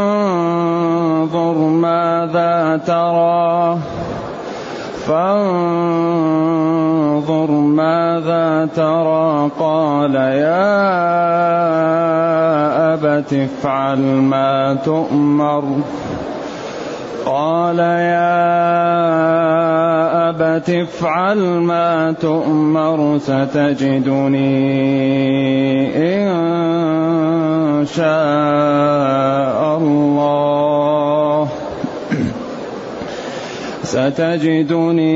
[1.59, 3.79] ماذا ترى.
[5.07, 5.41] فانظر
[7.51, 9.51] ماذا ترى.
[9.61, 10.75] قال يا
[12.95, 15.65] أبت افعل ما تؤمر.
[17.27, 18.55] قال يا
[20.35, 24.41] أبت افعل ما تؤمر ستجدني
[25.97, 31.49] إن شاء الله.
[33.83, 35.15] ستجدني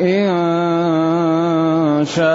[0.00, 0.32] إن
[2.04, 2.32] شاء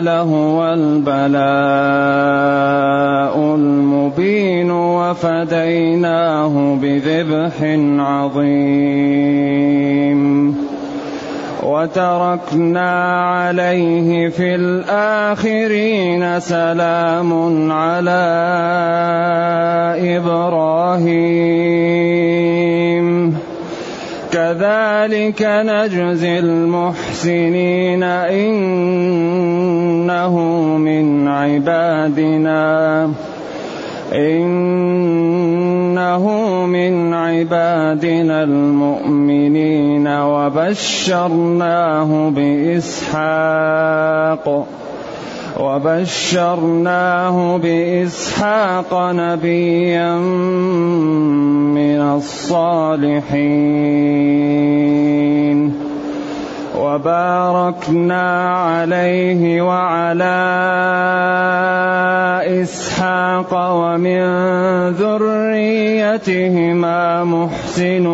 [0.00, 1.18] لهو البلاء
[3.54, 7.52] المبين وفديناه بذبح
[7.98, 9.58] عظيم.
[11.62, 18.24] وتركنا عليه في الآخرين سلام على
[20.16, 21.58] إبراهيم.
[24.58, 28.78] كذلك نجزي المحسنين إنه
[30.78, 33.12] من عبادنا.
[34.12, 36.24] إنه
[36.66, 43.18] من عبادنا المؤمنين وبشرناه بإسحاق.
[45.58, 50.14] وبشرناه بإسحاق نبيا
[51.74, 53.48] من الصالحين.
[56.78, 60.40] وباركنا عليه وعلى
[62.62, 64.22] إسحاق ومن
[64.94, 66.44] ذريتهما
[67.24, 68.06] محسن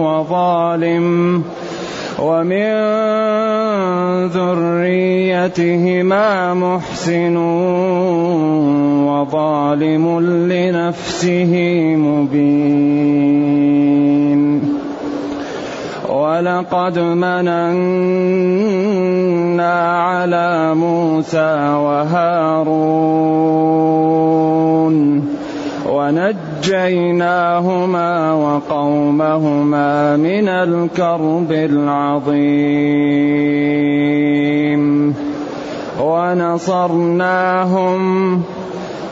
[0.00, 1.42] وظالم.
[2.18, 2.72] ومن
[4.26, 4.71] ذريتهما
[6.54, 7.36] محسن
[9.06, 11.52] وظالم لنفسه
[11.96, 13.02] مبين.
[16.12, 17.62] ولقد مننا
[20.02, 23.12] على موسى وهارون
[25.88, 26.72] ونجيناهما
[28.32, 32.52] وقومهما من الكرب العظيم.
[36.00, 37.62] ونصرناهم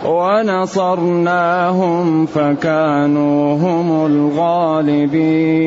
[0.07, 1.87] ونصرناهم
[2.27, 5.61] فكانوا هم الغالبين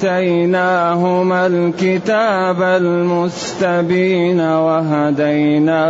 [0.00, 5.80] وآتيناهما الكتاب المستبين وهديناهما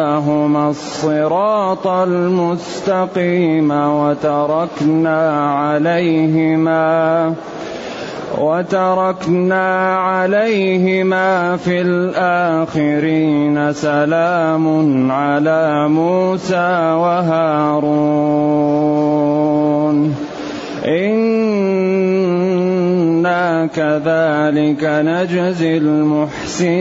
[0.71, 7.35] الصراط المستقيم وتركنا عليهما
[8.39, 14.67] وتركنا عليهما في الآخرين سلام
[15.13, 18.21] على موسى وهارون.
[20.87, 21.21] إن
[23.21, 26.81] إنا كذلك نجزي المحسنين.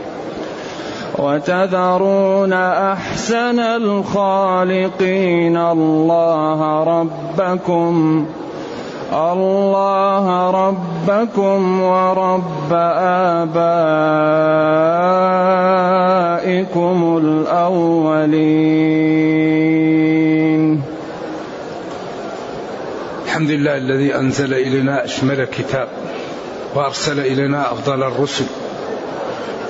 [1.19, 5.57] وتذرون أحسن الخالقين.
[5.57, 8.25] الله ربكم
[9.13, 12.71] الله ربكم ورب
[16.51, 18.71] آبائكم الأولين.
[23.25, 25.87] الحمد لله الذي أنزل إلينا أشمل كتاب
[26.75, 28.45] وأرسل إلينا أفضل الرسل.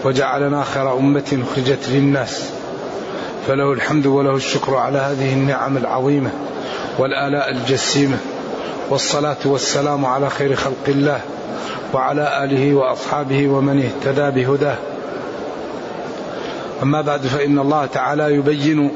[0.05, 2.49] وجعلنا خير أمة أخرجت للناس.
[3.47, 6.31] فله الحمد وله الشكر على هذه النعم العظيمة
[6.97, 8.17] والآلاء الجسيمة.
[8.89, 11.21] والصلاة والسلام على خير خلق الله
[11.93, 14.77] وعلى آله وأصحابه ومن اهتدى بهداه.
[16.83, 18.91] أما بعد فإن الله تعالى يبين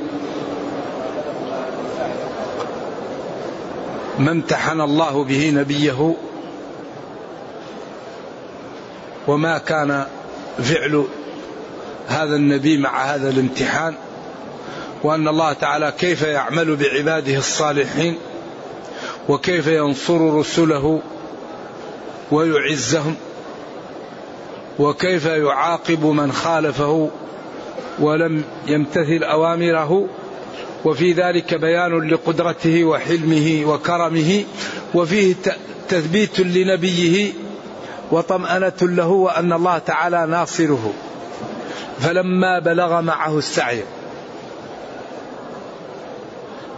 [4.20, 6.16] ما امتحن الله به نبيه
[9.28, 10.06] وما كان
[10.64, 11.06] فعل
[12.08, 13.94] هذا النبي مع هذا الامتحان
[15.04, 18.18] وأن الله تعالى كيف يعمل بعباده الصالحين
[19.30, 21.02] وكيف ينصر رسله
[22.32, 23.16] ويعزهم
[24.80, 27.10] وكيف يعاقب من خالفه
[28.00, 30.08] ولم يمتثل أوامره
[30.86, 34.44] وفي ذلك بيان لقدرته وحلمه وكرمه
[34.94, 35.36] وفيه
[35.90, 37.32] تثبيت لنبيه
[38.12, 40.94] وطمأنة له وأن الله تعالى ناصره.
[42.00, 43.84] فلما بلغ معه السعي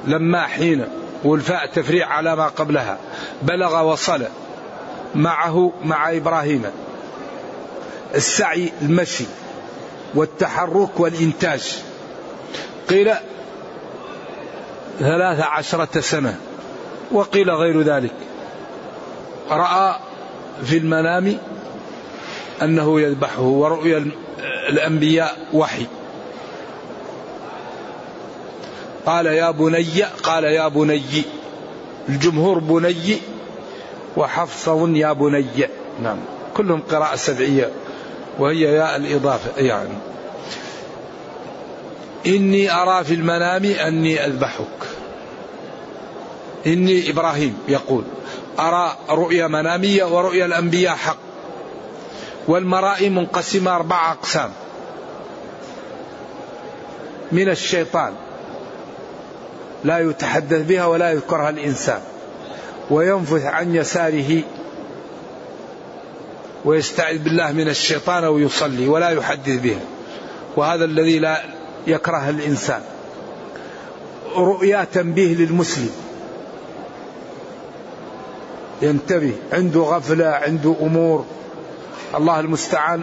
[0.06, 0.86] لما حين
[1.24, 2.98] والفاء تفريع على ما قبلها
[3.42, 4.24] بلغ وصل
[5.16, 6.64] معه مع إبراهيم.
[8.16, 9.26] السعي المشي
[10.16, 11.78] والتحرك والإنتاج.
[12.90, 13.14] قيل
[15.00, 16.40] ثلاث عشرة سنة
[17.12, 18.14] وقيل غير ذلك.
[19.50, 19.96] رأى
[20.63, 21.38] في المنام
[22.62, 24.12] أنه يذبحه ورؤيا
[24.69, 25.86] الأنبياء وحي.
[29.06, 31.24] قال يا بني قال يا بني
[32.09, 33.18] الجمهور بني
[34.18, 35.68] وحفص يا بني.
[36.04, 36.18] نعم.
[36.54, 37.69] كلهم قراءة سبعية
[38.39, 39.94] وهي ياء الإضافة يعني.
[42.25, 44.88] إني أرى في المنام أني أذبحك.
[46.68, 48.04] إني إبراهيم يقول.
[48.59, 51.18] أرى رؤيا منامية ورؤيا الأنبياء حق.
[52.48, 54.50] والمرائي منقسمة أربع أقسام.
[57.31, 58.13] من الشيطان.
[59.83, 62.01] لا يتحدث بها ولا يذكرها الإنسان.
[62.89, 64.42] وينفث عن يساره.
[66.65, 69.81] ويستعذ بالله من الشيطان ويصلي ولا يحدث بها.
[70.56, 71.44] وهذا الذي لا
[71.88, 72.81] يكره الإنسان.
[74.36, 76.06] رؤيا تنبيه للمسلم.
[78.82, 81.26] ينتبه عنده غفلة عنده أمور.
[82.16, 83.02] الله المستعان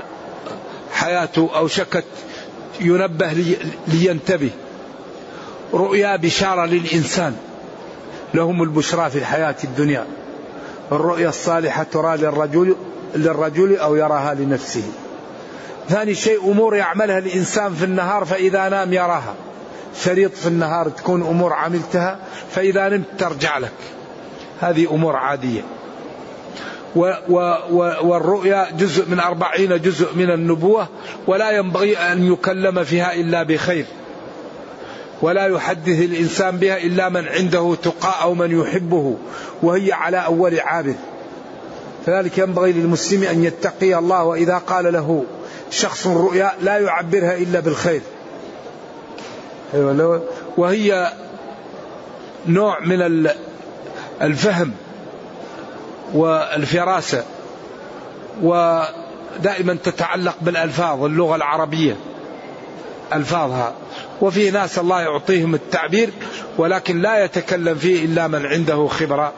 [0.92, 2.04] حياته أو شكت
[2.80, 3.56] ينبه لي
[3.88, 4.50] لينتبه.
[5.74, 7.36] رؤيا بشارة للإنسان.
[8.34, 10.06] لهم البشرى في الحياة الدنيا.
[10.92, 12.76] الرؤيا الصالحة ترى للرجل
[13.14, 14.82] للرجل أو يراها لنفسه.
[15.88, 19.34] ثاني شيء أمور يعملها الإنسان في النهار فإذا نام يراها.
[20.04, 22.18] شريط في النهار تكون أمور عملتها
[22.50, 23.72] فإذا نمت ترجع لك.
[24.60, 25.62] هذه أمور عادية.
[26.96, 30.88] و و والرؤيا جزء من أربعين جزء من النبوة
[31.26, 33.86] ولا ينبغي أن يكلم فيها إلا بخير.
[35.22, 39.16] ولا يحدث الإنسان بها إلا من عنده تقاء أو من يحبه
[39.62, 40.96] وهي على أول عابد.
[42.06, 45.24] فذلك ينبغي للمسلم أن يتقي الله وإذا قال له
[45.70, 48.00] شخص رؤيا لا يعبرها إلا بالخير.
[49.74, 50.22] أيوة،
[50.56, 51.12] وهي
[52.46, 53.28] نوع من
[54.22, 54.72] الفهم
[56.14, 57.24] والفراسة
[58.42, 61.96] ودائما تتعلق بالألفاظ اللغة العربية.
[63.12, 63.74] ألفاظها.
[64.20, 66.10] وفي ناس الله يعطيهم التعبير
[66.58, 69.32] ولكن لا يتكلم فيه إلا من عنده خبرة.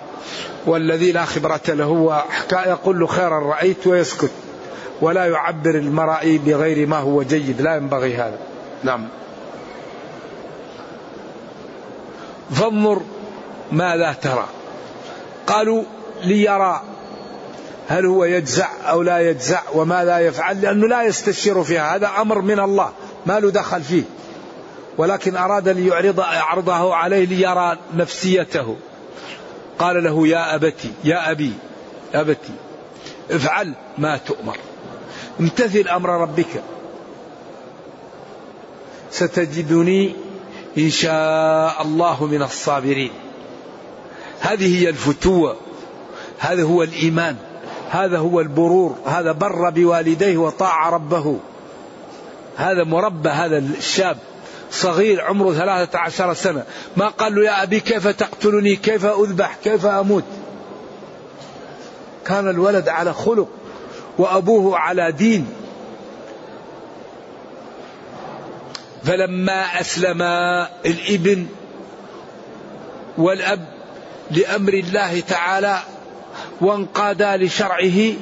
[0.67, 4.31] والذي لا خبرة له يقول له خيرا رأيت ويسكت.
[5.01, 7.61] ولا يعبر المرائي بغير ما هو جيد.
[7.61, 8.39] لا ينبغي هذا.
[8.85, 9.09] نعم.
[12.51, 13.01] فانظر
[13.73, 14.47] ماذا ترى.
[15.47, 15.83] قالوا
[16.23, 16.83] ليرى
[17.89, 22.41] هل هو يجزع أو لا يجزع وما لا يفعل لأنه لا يستشير فيها هذا أمر
[22.41, 22.93] من الله
[23.27, 24.03] ما له دخل فيه.
[24.99, 28.77] ولكن أراد ليعرض عرضه عليه ليرى نفسيته.
[29.79, 31.53] قال له يا أبتي يا أبي
[32.15, 32.53] أبتي
[33.31, 34.57] افعل ما تؤمر
[35.41, 36.63] امتثل أمر ربك
[39.11, 40.15] ستجدني
[40.79, 43.26] إن شاء الله من الصابرين.
[44.41, 45.57] هذه هي الفتوة.
[46.39, 47.37] هذا هو الإيمان.
[47.91, 48.97] هذا هو البرور.
[49.07, 51.39] هذا بر بوالديه وطاع ربه.
[52.57, 54.19] هذا مربى هذا الشاب.
[54.71, 56.65] صغير عمره ثلاثة عشر سنة.
[56.97, 60.25] ما قال له يا أبي كيف تقتلني؟ كيف أذبح؟ كيف أموت؟
[62.27, 63.49] كان الولد على خلق
[64.19, 65.47] وأبوه على دين.
[69.05, 70.23] فلما أسلم
[70.87, 71.47] الإبن
[73.19, 73.76] والأب
[74.31, 75.79] لأمر الله تعالى
[76.61, 78.13] وانقادا لشرعه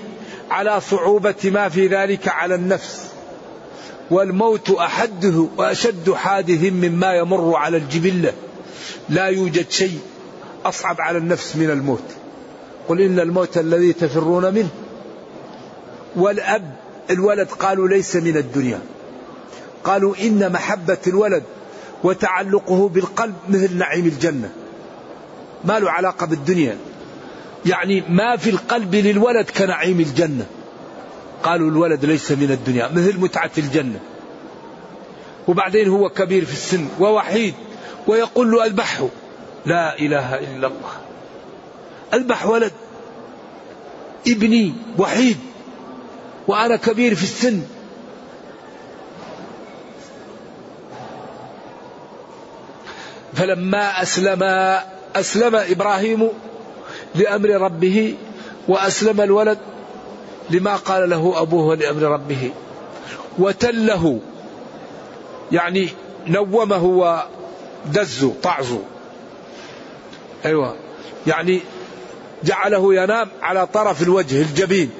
[0.51, 3.07] على صعوبة ما في ذلك على النفس.
[4.11, 8.33] والموت أحده وأشد حادث مما يمر على الجبلة.
[9.09, 9.99] لا يوجد شيء
[10.65, 12.05] أصعب على النفس من الموت.
[12.89, 14.69] قل إن الموت الذي تفرون منه.
[16.17, 16.77] والأب
[17.11, 18.81] الولد قالوا ليس من الدنيا.
[19.85, 21.43] قالوا إن محبة الولد
[22.05, 24.51] وتعلقه بالقلب مثل نعيم الجنة.
[25.65, 26.77] ما له علاقة بالدنيا.
[27.67, 30.47] يعني ما في القلب للولد كنعيم الجنة.
[31.43, 34.01] قالوا الولد ليس من الدنيا مثل متعة الجنة.
[35.49, 37.55] وبعدين هو كبير في السن ووحيد
[38.07, 39.09] ويقول له أذبحه.
[39.67, 40.93] لا إله إلا الله.
[42.15, 42.73] أذبح ولد.
[44.29, 45.39] ابني وحيد.
[46.49, 47.63] وأنا كبير في السن.
[53.35, 54.43] فلما أسلم
[55.17, 56.29] أسلم إبراهيم
[57.15, 58.15] لأمر ربه
[58.69, 59.59] وأسلم الولد
[60.51, 62.51] لما قال له أبوه لأمر ربه.
[63.39, 64.21] وتله
[65.53, 65.89] يعني
[66.27, 68.83] نومه ودزه طعزه
[70.45, 70.77] أيوة.
[71.27, 71.61] يعني
[72.45, 74.91] جعله ينام على طرف الوجه الجبين.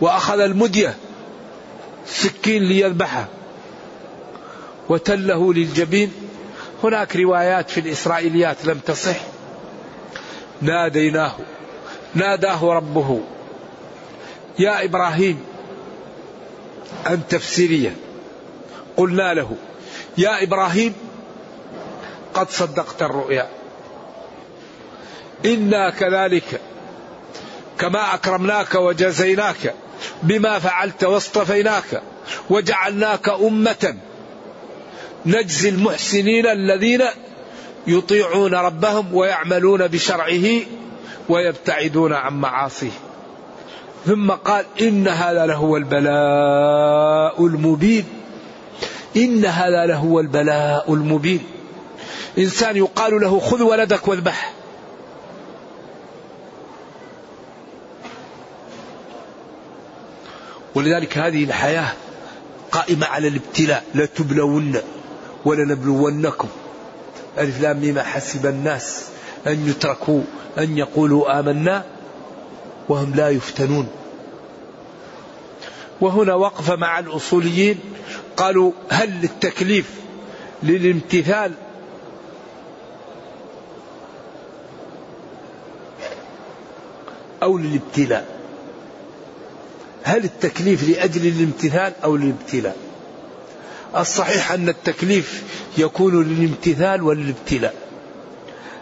[0.00, 0.96] وأخذ المدية
[2.06, 3.28] سكين ليذبحه.
[4.88, 6.12] وتله للجبين
[6.84, 9.16] هناك روايات في الإسرائيليات لم تصح.
[10.62, 11.34] ناديناه
[12.14, 13.20] ناداه ربه.
[14.58, 15.44] يا إبراهيم
[17.06, 17.96] أنت في سيريا
[18.96, 19.56] قلنا له
[20.18, 20.94] يا إبراهيم
[22.34, 23.48] قد صدقت الرؤيا.
[25.44, 26.60] إنا كذلك
[27.78, 29.74] كما أكرمناك وجزيناك
[30.22, 32.02] بما فعلت واصطفيناك
[32.50, 33.96] وجعلناك أمة
[35.26, 37.02] نجزي المحسنين الذين
[37.86, 40.60] يطيعون ربهم ويعملون بشرعه
[41.28, 42.90] ويبتعدون عن معاصيه.
[44.06, 48.04] ثم قال إن هذا لهو البلاء المبين.
[49.16, 51.40] إن هذا لهو البلاء المبين.
[52.38, 54.52] إنسان يقال له خذ ولدك واذبح.
[60.74, 61.92] ولذلك هذه الحياة
[62.72, 64.80] قائمة على الابتلاء لتبلون
[65.44, 66.48] ولنبلونكم.
[67.38, 69.04] ألف لام ميم حسب الناس
[69.46, 70.20] أن يتركوا
[70.58, 71.84] أن يقولوا آمنا
[72.88, 73.88] وهم لا يفتنون.
[76.00, 77.78] وهنا وقف مع الأصوليين
[78.36, 79.90] قالوا هل التكليف
[80.62, 81.52] للامتثال
[87.42, 88.40] أو للابتلاء؟
[90.02, 92.76] هل التكليف لأجل الامتثال أو للابتلاء؟
[93.96, 95.42] الصحيح أن التكليف
[95.78, 97.74] يكون للامتثال وللابتلاء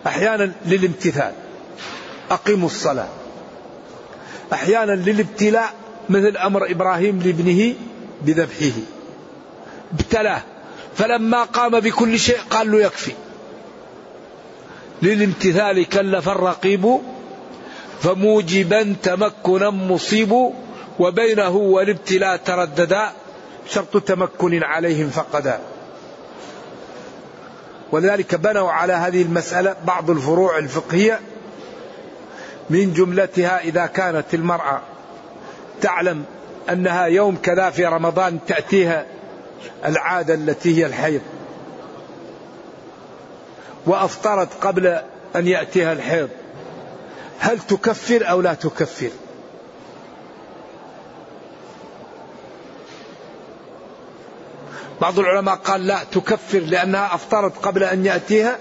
[0.06, 1.32] أحيانا للامتثال.
[2.30, 3.08] أقيموا الصلاة.
[4.52, 5.74] أحيانا للابتلاء
[6.08, 7.74] مثل أمر إبراهيم لابنه
[8.22, 8.76] بذبحه.
[9.92, 10.42] ابتلاه.
[10.96, 13.12] فلما قام بكل شيء قال له يكفي.
[15.02, 16.98] للامتثال كلف الرقيب
[18.02, 20.52] فموجبا تمكنا مصيب
[20.98, 23.12] وبينه والابتلاء ترددا.
[23.68, 25.60] شرط تمكن عليهم فقدا
[27.92, 31.20] ولذلك بنوا على هذه المسألة بعض الفروع الفقهية
[32.70, 34.80] من جملتها إذا كانت المرأة
[35.80, 36.24] تعلم
[36.70, 39.06] أنها يوم كذا في رمضان تأتيها
[39.84, 41.20] العادة التي هي الحيض.
[43.86, 45.00] وأفطرت قبل
[45.36, 46.28] أن يأتيها الحيض.
[47.38, 49.10] هل تكفر أو لا تكفر؟
[55.00, 58.58] بعض العلماء قال لا تكفر لأنها أفطرت قبل أن يأتيها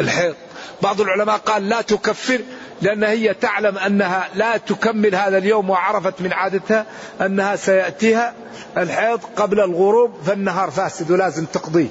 [0.00, 0.34] الحيض.
[0.82, 2.40] بعض العلماء قال لا تكفر
[2.82, 6.86] لأن هي تعلم أنها لا تكمل هذا اليوم وعرفت من عادتها
[7.20, 8.34] أنها سيأتيها
[8.76, 11.88] الحيض قبل الغروب فالنهار فاسد ولازم تقضيه.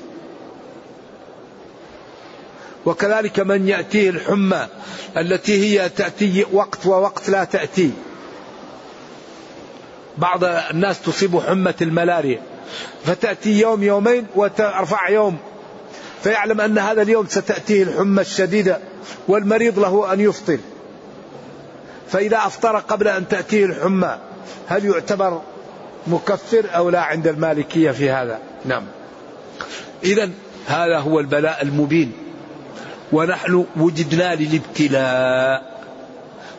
[2.86, 4.68] وكذلك من يأتيه الحمى
[5.18, 7.92] التي هي تأتي وقت ووقت لا تأتي.
[10.18, 12.42] بعض الناس تصيب حمة الملاريا.
[13.06, 15.38] فتأتي يوم يومين وترفع يوم.
[16.24, 18.80] فيعلم أن هذا اليوم ستأتيه الحمى الشديدة
[19.28, 20.60] والمريض له أن يفطر.
[22.10, 24.18] فإذا أفطر قبل أن تأتيه الحمى
[24.68, 25.42] هل يعتبر
[26.08, 28.84] مكفر أو لا عند المالكية في هذا؟ نعم.
[30.04, 30.30] إذا
[30.68, 32.12] هذا هو البلاء المبين.
[33.12, 35.74] ونحن وجدنا للابتلاء.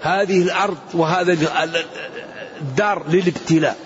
[0.03, 1.33] هذه الأرض وهذا
[2.65, 3.77] الدار للابتلاء.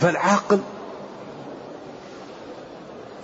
[0.00, 0.60] فالعاقل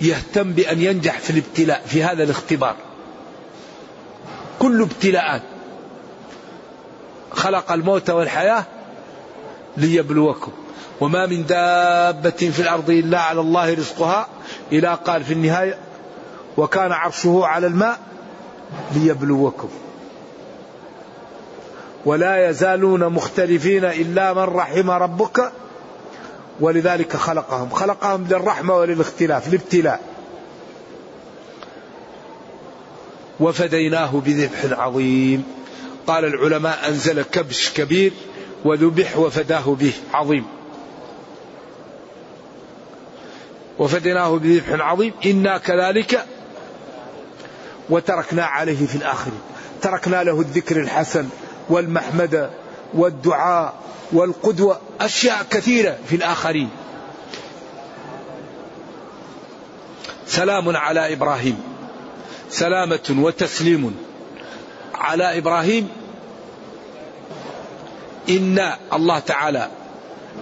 [0.00, 2.76] يهتم بأن ينجح في الابتلاء في هذا الاختبار.
[4.58, 5.42] كل ابتلاءات.
[7.30, 8.64] خلق الموت والحياة
[9.76, 10.52] ليبلوكم.
[11.00, 14.28] وما من دابة في الأرض إلا على الله رزقها.
[14.72, 15.78] إلى قال في النهاية
[16.56, 17.98] وكان عرشه على الماء
[18.94, 19.68] ليبلوكم.
[22.06, 25.52] ولا يزالون مختلفين إلا من رحم ربك
[26.60, 27.70] ولذلك خلقهم.
[27.70, 30.00] خلقهم للرحمة وللاختلاف الابتلاء
[33.40, 35.44] وفديناه بذبح عظيم.
[36.06, 38.12] قال العلماء أنزل كبش كبير
[38.64, 40.46] وذبح وفداه به عظيم.
[43.78, 45.12] وفديناه بذبح عظيم.
[45.26, 46.26] إنا كذلك
[47.90, 49.40] وتركنا عليه في الآخرين.
[49.82, 51.28] تركنا له الذكر الحسن
[51.68, 52.50] والمحمدة
[52.94, 53.74] والدعاء
[54.12, 56.70] والقدوة أشياء كثيرة في الآخرين.
[60.26, 61.58] سلام على إبراهيم.
[62.50, 63.96] سلامة وتسليم
[64.94, 65.88] على إبراهيم.
[68.28, 69.68] إن الله تعالى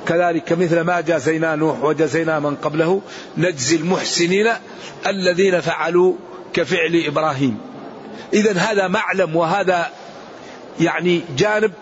[0.07, 3.03] كذلك مثل ما جازينا نوح وجزينا من قبله
[3.37, 4.53] نجزي المحسنين
[5.07, 6.15] الذين فعلوا
[6.53, 7.59] كفعل إبراهيم.
[8.33, 9.91] إذا هذا معلم وهذا
[10.81, 11.73] يعني جانب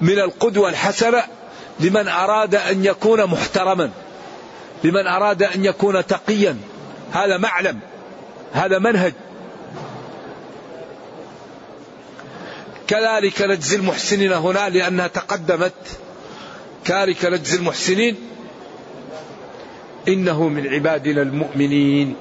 [0.00, 1.22] من القدوة الحسنة
[1.80, 3.90] لمن أراد أن يكون محترما
[4.84, 6.56] لمن أراد أن يكون تقيا.
[7.12, 7.78] هذا معلم
[8.52, 9.12] هذا منهج.
[12.86, 15.72] كذلك نجزي المحسنين هنا لأنها تقدمت.
[16.84, 18.16] كذلك نجزي المحسنين
[20.08, 22.16] إنه من عبادنا المؤمنين.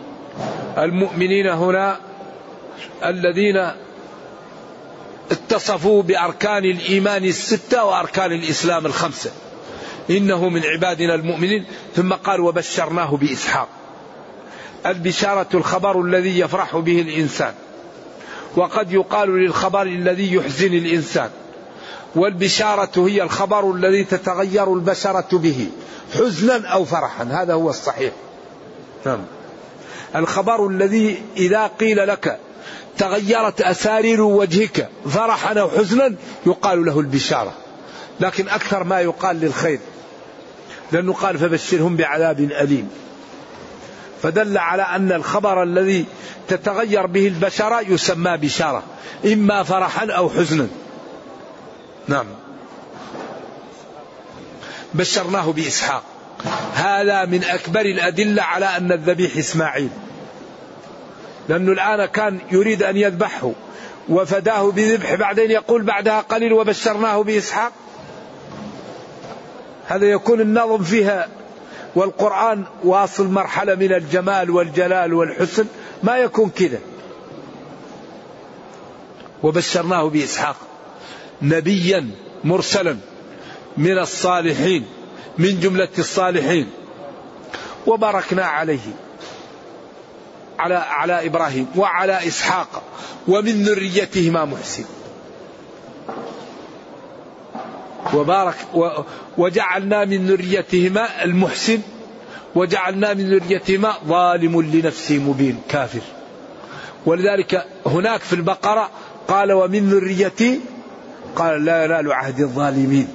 [0.77, 1.99] المؤمنين هنا
[3.05, 3.71] الذين
[5.33, 9.31] اتصفوا بأركان الإيمان الستة وأركان الإسلام الخمسة.
[10.09, 11.65] إنه من عبادنا المؤمنين.
[11.95, 13.67] ثم قال وبشرناه بإسحاق.
[14.85, 17.53] البشارة الخبر الذي يفرح به الإنسان.
[18.55, 21.29] وقد يقال للخبر الذي يحزن الإنسان.
[22.15, 25.67] والبشارة هي الخبر الذي تتغير البشرة به.
[26.13, 27.23] حزنا أو فرحا.
[27.23, 28.13] هذا هو الصحيح.
[29.05, 29.19] نعم.
[30.15, 32.39] الخبر الذي إذا قيل لك
[32.97, 37.53] تغيرت أسارير وجهك فرحا أو حزنا يقال له البشارة.
[38.19, 39.79] لكن أكثر ما يقال للخير
[40.91, 42.89] لأنه قال فبشرهم بعذاب أليم.
[44.23, 46.05] فدل على أن الخبر الذي
[46.47, 48.83] تتغير به البشرة يسمى بشارة
[49.25, 50.67] إما فرحا أو حزنا.
[52.07, 52.25] نعم.
[54.93, 56.03] بشرناه بإسحاق.
[56.73, 59.89] هذا من أكبر الأدلة على أن الذبيح إسماعيل.
[61.49, 63.51] لأنه الآن كان يريد أن يذبحه.
[64.09, 67.71] وفداه بذبح بعدين يقول بعدها قليل وبشرناه بإسحاق.
[69.87, 71.27] هذا يكون النظم فيها.
[71.95, 75.65] والقرآن واصل مرحلة من الجمال والجلال والحسن.
[76.03, 76.79] ما يكون كذا.
[79.43, 80.55] وبشرناه بإسحاق.
[81.41, 82.09] نبيا
[82.43, 82.97] مرسلا
[83.77, 84.85] من الصالحين
[85.37, 86.69] من جملة الصالحين.
[87.87, 88.79] وباركنا عليه.
[90.59, 92.83] على على إبراهيم وعلى إسحاق
[93.27, 94.83] ومن ذريتهما محسن.
[98.13, 98.55] وبارك
[99.37, 101.79] وجعلنا من ذريتهما المحسن
[102.55, 106.01] وجعلنا من ذريتهما ظالم لنفسه مبين كافر.
[107.05, 108.89] ولذلك هناك في البقرة
[109.27, 110.59] قال ومن ذريتي
[111.35, 113.07] قال لا ينال عهد الظالمين.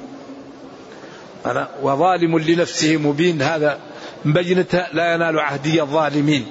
[1.47, 3.79] أنا وظالم لنفسه مبين هذا
[4.25, 6.47] مبينتها لا ينال عهدي الظالمين.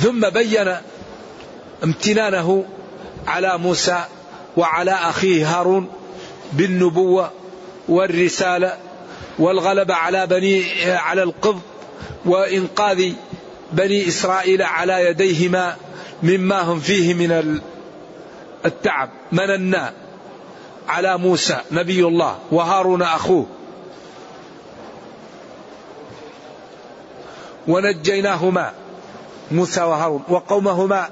[0.00, 0.76] ثم بين
[1.84, 2.64] امتنانه
[3.26, 4.04] على موسى
[4.56, 5.88] وعلى أخيه هارون
[6.52, 7.30] بالنبوة
[7.88, 8.76] والرسالة
[9.38, 11.62] والغلبه على بني على القبط
[12.24, 13.12] وإنقاذ
[13.72, 15.76] بني إسرائيل على يديهما
[16.22, 17.60] مما هم فيه من
[18.66, 19.92] التعب مننا
[20.88, 23.46] على موسى نبي الله وهارون أخوه.
[27.68, 28.72] ونجيناهما
[29.50, 31.08] موسى وهارون وقومهما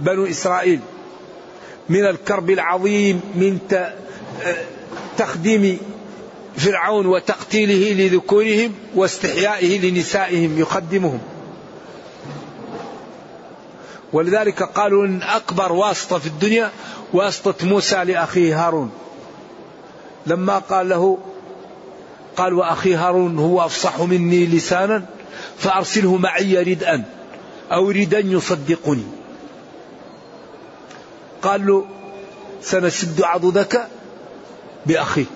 [0.00, 0.80] بنو إسرائيل
[1.88, 3.58] من الكرب العظيم من
[5.16, 5.78] تخديم
[6.56, 11.18] فرعون وتقتيله لذكورهم واستحيائه لنسائهم يخدمهم
[14.12, 16.70] ولذلك قالوا إن أكبر واسطة في الدنيا
[17.12, 18.90] واسطة موسى لأخيه هارون.
[20.26, 21.18] لما قال له
[22.36, 25.04] قال وأخي هارون هو أفصح مني لسانا
[25.58, 27.04] فأرسله معي ردءا.
[27.72, 29.04] أو ردا يصدقني.
[31.42, 31.86] قال له
[32.62, 33.88] سنشد عضدك
[34.86, 35.28] بأخيك.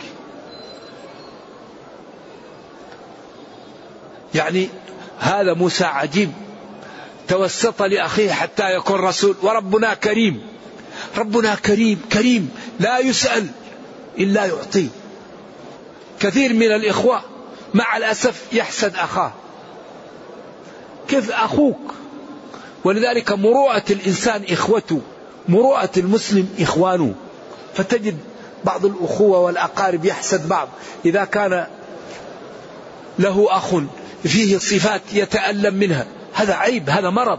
[4.35, 4.69] يعني
[5.19, 6.33] هذا موسى عجيب.
[7.29, 9.37] توسط لأخيه حتى يكون رسول.
[9.43, 10.43] وربنا كريم.
[11.17, 12.51] ربنا كريم كريم.
[12.81, 13.47] لا يسأل
[14.19, 14.89] إلا يعطي.
[16.21, 17.23] كثير من الإخوة
[17.75, 19.33] مع الأسف يحسد أخاه.
[21.09, 21.95] كيف أخوك؟
[22.85, 25.01] ولذلك مروءة الإنسان إخوته
[25.49, 27.15] مروءة المسلم إخوانه.
[27.75, 28.17] فتجد
[28.65, 30.69] بعض الأخوة والأقارب يحسد بعض.
[31.05, 31.67] إذا كان
[33.19, 33.75] له أخ
[34.23, 37.39] فيه صفات يتألم منها هذا عيب هذا مرض.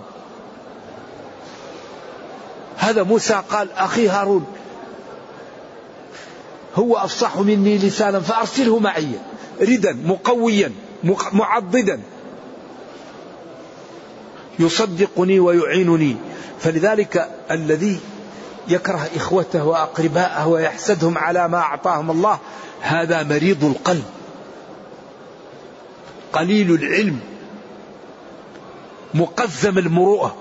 [2.78, 4.46] هذا موسى قال أخي هارون
[6.76, 9.08] هو أفصح مني لسانا فأرسله معي.
[9.62, 10.72] ردا مقويا
[11.34, 12.00] معضدا.
[14.60, 16.16] يصدقني ويعينني.
[16.60, 18.00] فلذلك الذي
[18.68, 22.40] يكره إخوته وأقرباءه ويحسدهم على ما أعطاهم الله
[22.82, 24.04] هذا مريض القلب.
[26.34, 27.20] قليل العلم.
[29.14, 30.36] مقزم المروءة.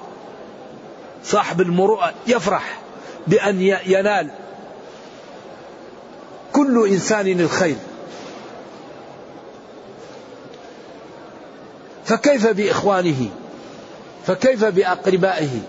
[1.24, 2.78] صاحب المروءة يفرح
[3.26, 4.30] بأن ينال
[6.52, 7.76] كل إنسان الخير.
[12.04, 13.28] فكيف بإخوانه؟
[14.26, 15.60] فكيف بأقربائه؟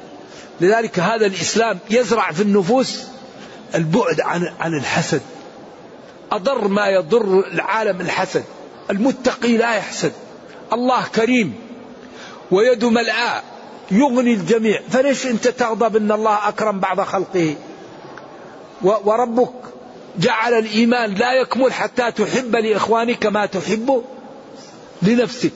[0.61, 3.03] لذلك هذا الإسلام يزرع في النفوس
[3.75, 5.21] البعد عن عن الحسد.
[6.31, 8.43] أضر ما يضر العالم الحسد.
[8.89, 10.11] المتقي لا يحسد.
[10.73, 11.55] الله كريم.
[12.51, 13.41] ويد ملآ
[13.91, 14.81] يغني الجميع.
[14.89, 17.55] فليش أنت تغضب أن الله أكرم بعض خلقه؟
[18.81, 19.53] وربك
[20.19, 24.03] جعل الإيمان لا يكمل حتى تحب لإخوانك ما تحب
[25.01, 25.51] لنفسك.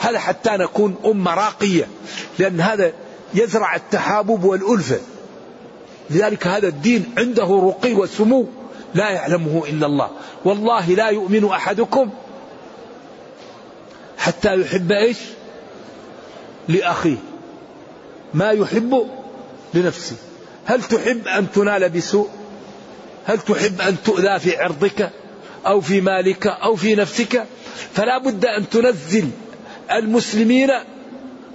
[0.00, 1.88] هذا حتى نكون أمة راقية؟
[2.38, 2.92] لأن هذا
[3.34, 5.00] يزرع التحابب والألفة.
[6.10, 8.46] لذلك هذا الدين عنده رقي وسمو
[8.94, 10.10] لا يعلمه إلا الله.
[10.44, 12.10] والله لا يؤمن أحدكم
[14.18, 15.18] حتى يحب إيش؟
[16.68, 17.16] لأخيه.
[18.34, 19.06] ما يحب
[19.74, 20.16] لنفسه.
[20.64, 22.28] هل تحب أن تنال بسوء؟
[23.26, 25.10] هل تحب أن تؤذى في عرضك
[25.66, 27.46] أو في مالك أو في نفسك؟
[27.94, 29.30] فلا بد أن تنزل
[29.92, 30.70] المسلمين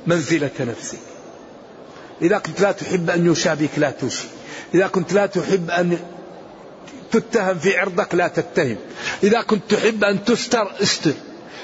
[0.08, 1.00] منزلة نفسك.
[2.21, 4.28] إذا كنت لا تحب أن يشابك لا توشي
[4.74, 5.98] إذا كنت لا تحب أن
[7.12, 8.78] تتهم في عرضك لا تتهم.
[9.24, 11.13] إذا كنت تحب أن تستر استر.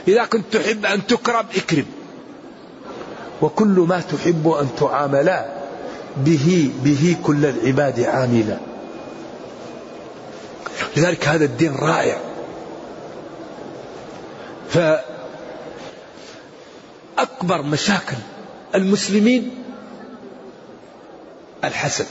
[0.08, 1.86] إذا كنت تحب أن تكرم اكرم.
[3.42, 5.46] وكل ما تحب أن تعاملا
[6.18, 8.58] به به كل العباد عاملا.
[10.98, 12.18] لذلك هذا الدين رائع.
[17.22, 18.18] فأكبر مشاكل
[18.76, 19.64] المسلمين
[21.64, 22.06] الحسد.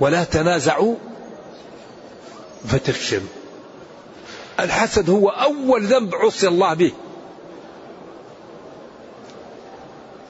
[0.00, 0.94] ولا تنازعوا
[2.68, 3.28] فتفشلوا
[4.60, 6.92] الحسد هو أول ذنب عصي الله به.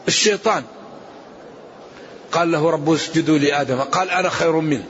[0.08, 0.64] الشيطان
[2.32, 3.80] قال له ربه اسجدوا لآدم.
[3.80, 4.84] قال أنا خير منه.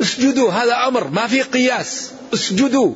[0.00, 2.12] اسجدوا هذا أمر ما في قياس.
[2.34, 2.94] اسجدوا.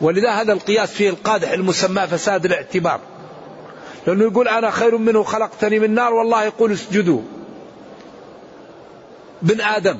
[0.00, 3.00] ولذا هذا القياس فيه القادح المسمى فساد الاعتبار.
[4.06, 7.20] لأنه يقول أنا خير منه خلقتني من نار والله يقول اسجدوا.
[9.42, 9.98] بن آدم.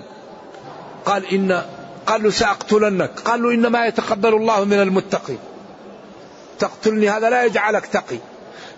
[1.05, 1.63] قال إن
[2.07, 3.21] قال له سأقتلنك.
[3.25, 5.39] قال له إنما يتقبل الله من المتقين.
[6.59, 8.19] تقتلني هذا لا يجعلك تقي.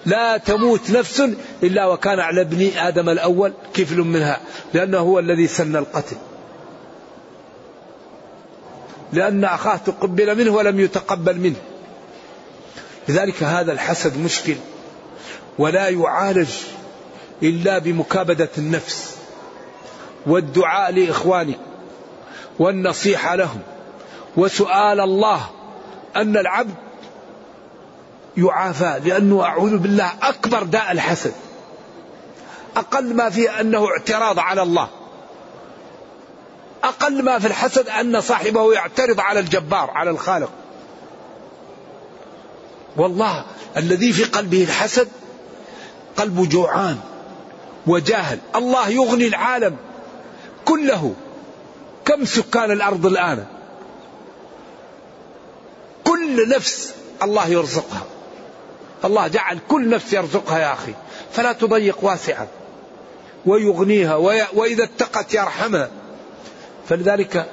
[0.06, 1.22] لا تموت نفس
[1.62, 4.40] إلا وكان على ابن آدم الأول كفل منها
[4.74, 6.16] لأنه هو الذي سن القتل.
[9.12, 11.56] لأن أخاه تقبل منه ولم يتقبل منه.
[13.08, 14.56] لذلك هذا الحسد مشكل
[15.58, 16.50] ولا يعالج
[17.42, 19.16] إلا بمكابدة النفس
[20.26, 21.58] والدعاء لإخوانك
[22.58, 23.60] والنصيحة لهم.
[24.36, 25.50] وسؤال الله
[26.16, 26.74] أن العبد
[28.36, 31.32] يعافى لأنه أعوذ بالله أكبر داء الحسد.
[32.76, 34.88] أقل ما فيه أنه اعتراض على الله.
[36.84, 40.50] أقل ما في الحسد أن صاحبه يعترض على الجبار على الخالق.
[42.96, 43.44] والله
[43.76, 45.08] الذي في قلبه الحسد
[46.16, 46.98] قلبه جوعان
[47.86, 48.38] وجاهل.
[48.56, 49.76] الله يغني العالم
[50.64, 51.14] كله.
[52.04, 53.46] كم سكان الأرض الآن؟
[56.04, 58.02] كل نفس الله يرزقها.
[59.04, 60.94] الله جعل كل نفس يرزقها يا أخي.
[61.32, 62.46] فلا تضيق واسعا
[63.46, 64.14] ويغنيها
[64.52, 65.90] وإذا اتقت يرحمها.
[66.88, 67.46] فلذلك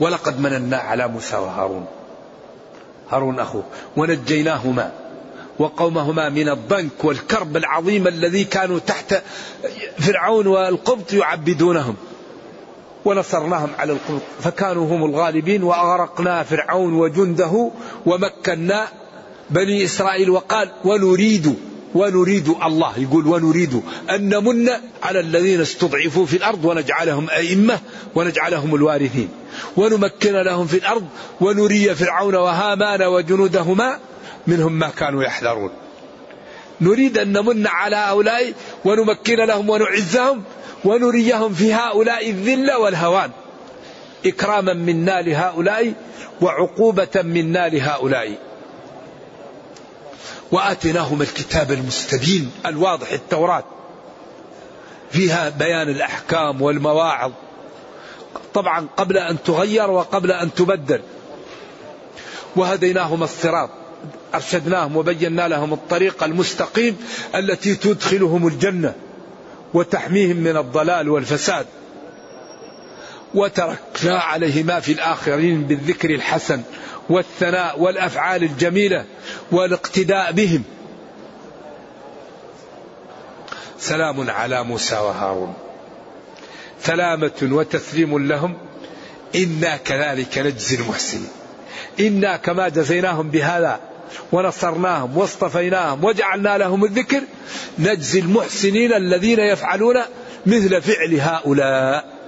[0.00, 1.86] ولقد مننا على موسى وهارون.
[3.10, 3.62] هارون أخوه.
[3.96, 4.92] ونجيناهما
[5.58, 9.22] وقومهما من الضنك والكرب العظيم الذي كانوا تحت
[9.98, 11.96] فرعون والقبط يعبدونهم.
[13.04, 14.22] ونصرناهم على القبط.
[14.40, 17.70] فكانوا هم الغالبين وأغرقنا فرعون وجنده
[18.06, 18.88] ومكنا
[19.50, 22.98] بني إسرائيل وقال ونريد ونريد الله.
[22.98, 24.68] يقول ونريد أن نمن
[25.02, 27.78] على الذين استضعفوا في الأرض ونجعلهم أئمة
[28.14, 29.28] ونجعلهم الوارثين.
[29.76, 31.04] ونمكن لهم في الأرض
[31.40, 33.98] ونري فرعون وهامان وجنودهما
[34.46, 35.70] منهم ما كانوا يحذرون.
[36.80, 38.52] نريد أن نمن على هؤلاء
[38.84, 40.42] ونمكن لهم ونعزهم
[40.84, 43.30] ونريهم في هؤلاء الذل والهوان.
[44.26, 45.92] إكراما منا لهؤلاء
[46.40, 48.47] وعقوبة منا لهؤلاء
[50.52, 53.64] وآتيناهم الكتاب المستبين الواضح التوراة
[55.10, 57.32] فيها بيان الأحكام والمواعظ.
[58.54, 61.00] طبعا قبل أن تغير وقبل أن تبدل.
[62.56, 63.70] وهديناهم الصراط
[64.34, 66.96] أرشدناهم وبينا لهم الطريق المستقيم
[67.34, 68.94] التي تدخلهم الجنة
[69.74, 71.66] وتحميهم من الضلال والفساد.
[73.34, 76.62] وتركنا عليهما في الآخرين بالذكر الحسن
[77.08, 79.04] والثناء والأفعال الجميلة
[79.52, 80.62] والاقتداء بهم.
[83.78, 85.54] سلام على موسى وهارون.
[86.82, 88.58] سلامة وتسليم لهم
[89.34, 91.30] إنا كذلك نجزي المحسنين.
[92.00, 93.80] إنا كما جزيناهم بهذا
[94.32, 97.22] ونصرناهم واصطفيناهم وجعلنا لهم الذكر
[97.78, 99.96] نجزي المحسنين الذين يفعلون
[100.46, 102.18] مثل فعل هؤلاء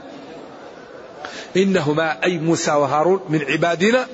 [1.57, 4.07] إنهما أي موسى وهارون من عبادنا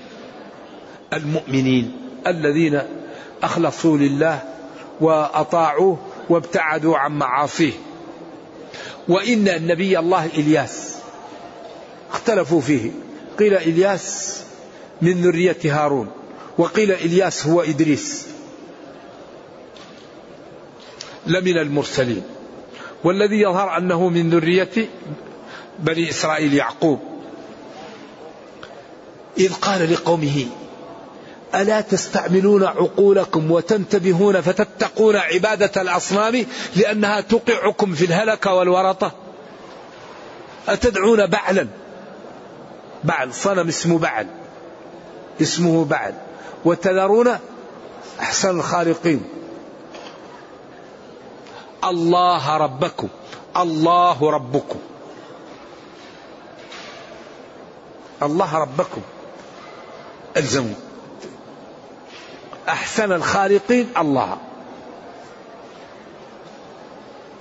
[1.13, 1.93] المؤمنين
[2.27, 2.83] الذين
[3.43, 4.43] أخلصوا لله
[5.01, 7.73] وأطاعوه وابتعدوا عن معاصيه.
[9.09, 10.97] وإن النبي الله إلياس
[12.13, 12.91] اختلفوا فيه.
[13.39, 14.43] قيل إلياس
[15.03, 16.11] من ذرية هارون
[16.59, 18.27] وقيل إلياس هو إدريس.
[21.27, 22.23] لمن المرسلين.
[23.05, 24.89] والذي يظهر أنه من ذرية
[25.79, 27.01] بني إسرائيل يعقوب.
[29.39, 30.47] إذ قال لقومه
[31.55, 39.13] ألا تستعملون عقولكم وتنتبهون فتتقون عبادة الأصنام لأنها توقعكم في الهلكة والورطة؟
[40.69, 41.67] أتدعون بعلا؟
[43.05, 44.27] بعل صنم اسمه بعل
[45.43, 46.15] اسمه بعل.
[46.65, 47.39] وتذرون
[48.21, 49.25] أحسن الخالقين.
[51.85, 53.09] الله ربكم
[53.57, 54.79] الله ربكم.
[58.23, 59.01] الله ربكم.
[60.37, 60.86] الزموا
[62.69, 64.39] أحسن الخالقين الله.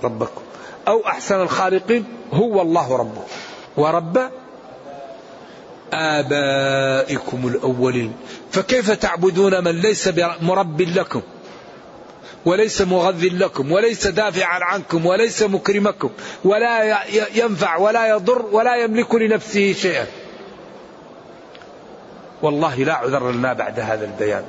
[0.04, 0.42] ربكم.
[0.88, 3.24] أو أحسن الخالقين هو الله ربكم
[3.76, 4.30] ورب
[5.92, 8.12] آبائكم الأولين.
[8.50, 10.10] فكيف تعبدون من ليس
[10.40, 11.22] مرب لكم؟
[12.44, 16.10] وليس مغذ لكم وليس دافعا عنكم وليس مكرمكم
[16.44, 20.06] ولا ينفع ولا يضر ولا يملك لنفسه شيئا.
[22.42, 24.44] والله لا عذر لنا بعد هذا البيان.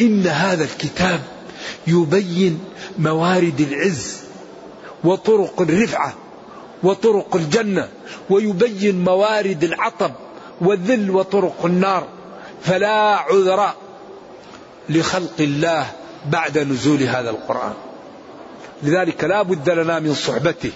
[0.00, 1.20] إن هذا الكتاب
[1.86, 2.64] يبين
[2.98, 4.16] موارد العز
[5.04, 6.14] وطرق الرفعة
[6.82, 7.88] وطرق الجنة
[8.30, 10.12] ويبين موارد العطب
[10.60, 12.08] والذل وطرق النار.
[12.62, 13.72] فلا عذر
[14.88, 15.86] لخلق الله
[16.26, 17.74] بعد نزول هذا القرآن.
[18.82, 20.72] لذلك لا بد لنا من صحبته.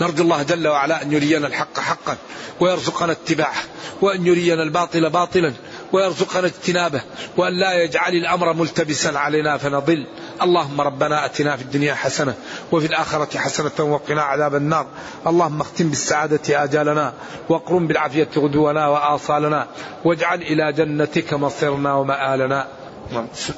[0.00, 2.16] نرجو الله جل وعلا أن يرينا الحق حقا
[2.60, 3.62] ويرزقنا اتباعه
[4.02, 5.52] وأن يرينا الباطل باطلا.
[5.94, 7.02] ويرزقنا اجتنابه
[7.36, 10.06] وأن لا يجعل الأمر ملتبسا علينا فنضل.
[10.42, 12.34] اللهم ربنا أتنا في الدنيا حسنة
[12.72, 14.86] وفي الآخرة حسنة وقنا عذاب النار.
[15.26, 17.12] اللهم اختم بالسعادة آجالنا
[17.48, 19.66] واقرم بالعافية غدونا وآصالنا
[20.04, 22.66] واجعل إلى جنتك مصيرنا ومآلنا.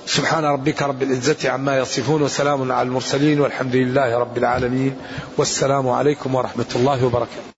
[0.06, 4.96] سبحان ربك رب العزة عما يصفون وسلام على المرسلين والحمد لله رب العالمين.
[5.38, 7.55] والسلام عليكم ورحمة الله وبركاته.